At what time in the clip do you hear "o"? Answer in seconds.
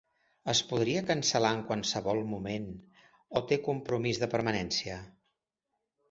3.39-3.43